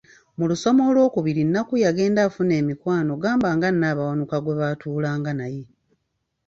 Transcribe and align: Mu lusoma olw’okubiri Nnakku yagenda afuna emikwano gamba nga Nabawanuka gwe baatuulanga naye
Mu 0.37 0.45
lusoma 0.49 0.81
olw’okubiri 0.89 1.41
Nnakku 1.45 1.75
yagenda 1.85 2.19
afuna 2.27 2.53
emikwano 2.61 3.11
gamba 3.23 3.49
nga 3.55 3.67
Nabawanuka 3.71 4.37
gwe 4.43 4.55
baatuulanga 4.59 5.31
naye 5.39 5.63